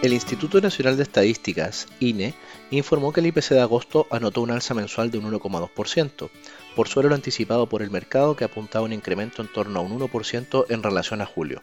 [0.00, 2.32] El Instituto Nacional de Estadísticas, INE,
[2.70, 6.30] informó que el IPC de agosto anotó un alza mensual de un 1,2%,
[6.76, 9.98] por sobre lo anticipado por el mercado que apuntaba un incremento en torno a un
[9.98, 11.60] 1% en relación a julio.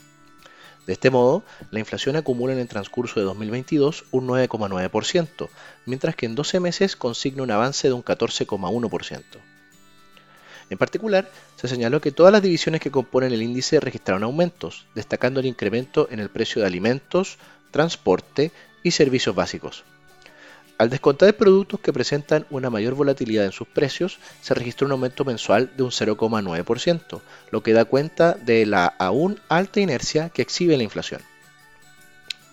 [0.86, 5.48] De este modo, la inflación acumula en el transcurso de 2022 un 9,9%,
[5.86, 9.23] mientras que en 12 meses consigna un avance de un 14,1%.
[10.70, 15.40] En particular, se señaló que todas las divisiones que componen el índice registraron aumentos, destacando
[15.40, 17.38] el incremento en el precio de alimentos,
[17.75, 18.53] transporte
[18.84, 19.84] y servicios básicos.
[20.77, 25.25] Al descontar productos que presentan una mayor volatilidad en sus precios, se registró un aumento
[25.25, 27.20] mensual de un 0,9%,
[27.51, 31.20] lo que da cuenta de la aún alta inercia que exhibe la inflación.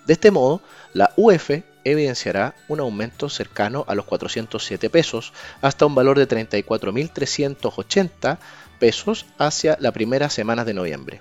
[0.07, 0.61] De este modo,
[0.93, 1.51] la UF
[1.85, 8.39] evidenciará un aumento cercano a los 407 pesos hasta un valor de 34.380
[8.81, 11.21] pesos hacia la primera semana de noviembre.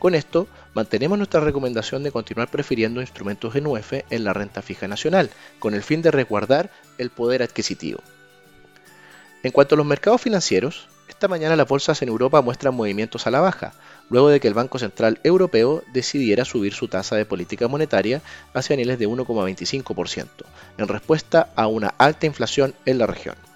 [0.00, 3.66] Con esto, mantenemos nuestra recomendación de continuar prefiriendo instrumentos en
[4.08, 8.00] en la renta fija nacional, con el fin de resguardar el poder adquisitivo.
[9.42, 13.30] En cuanto a los mercados financieros, esta mañana las bolsas en Europa muestran movimientos a
[13.30, 13.74] la baja,
[14.08, 18.22] luego de que el Banco Central Europeo decidiera subir su tasa de política monetaria
[18.54, 20.28] hacia niveles de 1,25%,
[20.78, 23.49] en respuesta a una alta inflación en la región.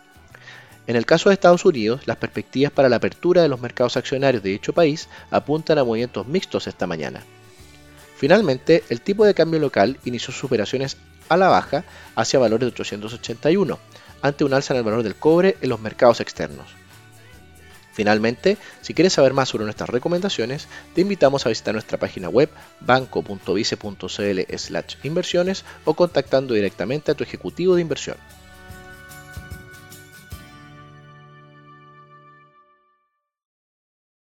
[0.86, 4.42] En el caso de Estados Unidos, las perspectivas para la apertura de los mercados accionarios
[4.42, 7.22] de dicho país apuntan a movimientos mixtos esta mañana.
[8.16, 12.72] Finalmente, el tipo de cambio local inició sus operaciones a la baja hacia valores de
[12.72, 13.76] 881,
[14.20, 16.66] ante un alza en el valor del cobre en los mercados externos.
[17.92, 22.50] Finalmente, si quieres saber más sobre nuestras recomendaciones, te invitamos a visitar nuestra página web
[22.80, 28.16] banco.vice.cl/inversiones o contactando directamente a tu ejecutivo de inversión.